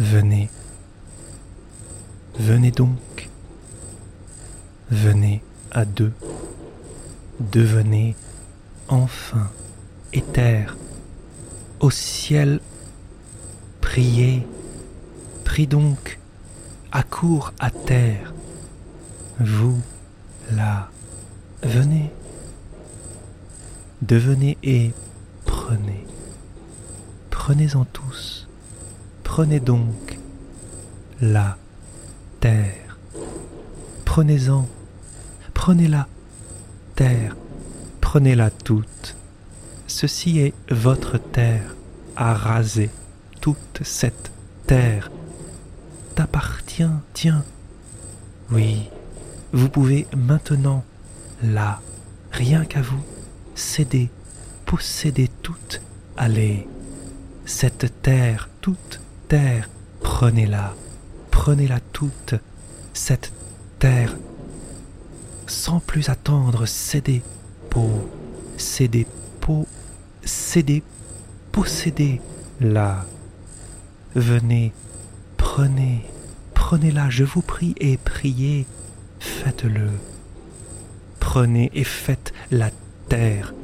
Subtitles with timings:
[0.00, 0.50] Venez,
[2.36, 3.28] venez donc,
[4.90, 6.12] venez à deux,
[7.38, 8.16] devenez
[8.88, 9.50] enfin
[10.12, 10.76] éther,
[11.78, 12.60] au ciel,
[13.80, 14.44] priez,
[15.44, 16.18] prie donc,
[16.90, 18.34] accours à terre,
[19.38, 19.80] vous,
[20.56, 20.90] là,
[21.62, 22.10] venez,
[24.02, 24.90] devenez et
[25.44, 26.04] prenez,
[27.30, 28.43] prenez-en tous,
[29.36, 30.20] prenez donc
[31.20, 31.58] la
[32.38, 32.98] terre,
[34.04, 34.68] prenez-en,
[35.52, 36.06] prenez-la,
[36.94, 37.34] terre,
[38.00, 39.16] prenez-la toute,
[39.88, 41.74] ceci est votre terre
[42.14, 42.90] à raser,
[43.40, 44.30] toute cette
[44.68, 45.10] terre
[46.14, 47.42] t'appartient, tiens.
[48.52, 48.88] Oui,
[49.52, 50.84] vous pouvez maintenant,
[51.42, 51.80] là,
[52.30, 53.02] rien qu'à vous,
[53.56, 54.10] céder,
[54.64, 55.80] posséder toute,
[56.16, 56.68] allez,
[57.46, 59.68] cette terre, toute terre,
[60.02, 60.74] prenez-la,
[61.30, 62.34] prenez-la toute,
[62.92, 63.32] cette
[63.78, 64.16] terre,
[65.46, 67.22] sans plus attendre, cédez,
[67.70, 68.08] peau,
[68.56, 69.06] cédez,
[69.40, 69.66] peau,
[70.24, 70.82] cédez,
[71.52, 73.04] possédez-la.
[74.14, 74.72] Venez,
[75.36, 76.04] prenez,
[76.54, 78.66] prenez-la, je vous prie, et priez,
[79.18, 79.90] faites-le.
[81.20, 82.70] Prenez et faites la
[83.08, 83.54] terre.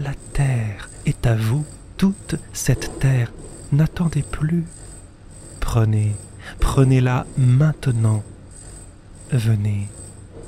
[0.00, 1.64] La terre est à vous,
[1.96, 3.32] toute cette terre.
[3.72, 4.64] N'attendez plus.
[5.76, 6.16] Prenez,
[6.58, 8.22] prenez-la maintenant.
[9.30, 9.88] Venez,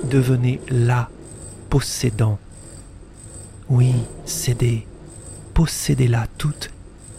[0.05, 1.11] devenez la
[1.69, 2.39] possédant.
[3.69, 3.93] Oui,
[4.25, 4.87] cédez,
[5.53, 6.71] possédez-la toute,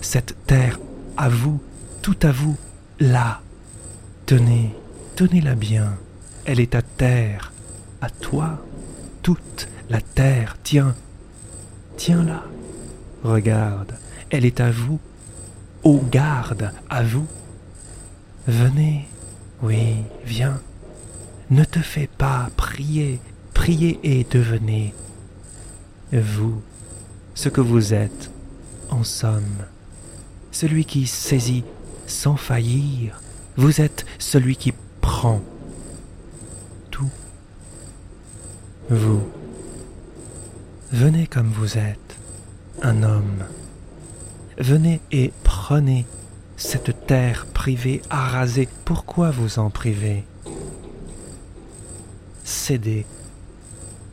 [0.01, 0.79] cette terre
[1.17, 1.61] à vous,
[2.01, 2.57] tout à vous,
[2.99, 3.41] là.
[4.25, 4.73] Tenez,
[5.15, 5.95] tenez-la bien,
[6.45, 7.53] elle est à terre,
[8.01, 8.65] à toi,
[9.21, 10.95] toute la terre, tiens,
[11.95, 12.41] tiens-la,
[13.23, 13.93] regarde,
[14.31, 14.99] elle est à vous,
[15.83, 17.27] ô garde, à vous.
[18.49, 19.07] Venez,
[19.61, 20.59] oui, viens,
[21.51, 23.19] ne te fais pas prier,
[23.53, 24.95] priez et devenez,
[26.11, 26.59] vous,
[27.35, 28.31] ce que vous êtes,
[28.89, 29.67] en somme,
[30.51, 31.63] celui qui saisit
[32.07, 33.21] sans faillir,
[33.55, 35.41] vous êtes celui qui prend
[36.89, 37.11] tout.
[38.89, 39.29] Vous,
[40.91, 42.17] venez comme vous êtes,
[42.81, 43.43] un homme.
[44.57, 46.07] Venez et prenez
[46.59, 48.67] cette terre privée à raser.
[48.85, 50.25] Pourquoi vous en privez?
[52.43, 53.05] Cédez,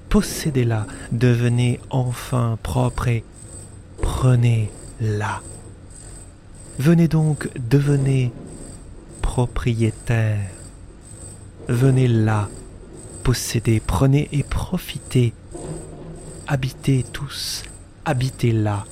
[0.09, 3.25] possédez-la, devenez enfin propre et
[4.01, 5.43] prenez-la.
[6.79, 8.33] Venez donc, devenez
[9.23, 10.39] propriétaire.
[11.69, 12.49] Venez là,
[13.25, 15.35] possédez, prenez et profitez.
[16.47, 17.65] Habitez tous,
[18.05, 18.85] habitez là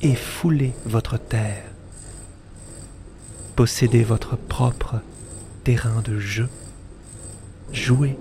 [0.00, 1.64] et foulez votre terre.
[3.60, 5.02] Possédez votre propre
[5.64, 6.48] terrain de jeu.
[7.74, 8.16] Jouez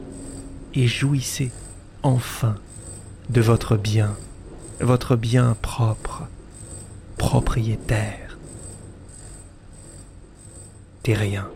[0.73, 1.49] et jouissez
[2.03, 2.55] enfin
[3.29, 4.17] de votre bien,
[4.81, 6.23] votre bien propre,
[7.15, 8.37] propriétaire.
[11.03, 11.47] T'es rien.